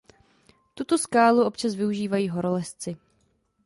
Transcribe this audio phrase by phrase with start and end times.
[0.73, 2.97] Tuto skálu občas využívají horolezci.